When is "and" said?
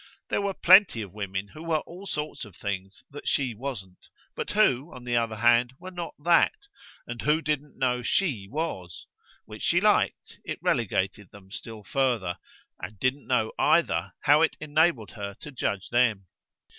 7.05-7.21, 12.81-12.97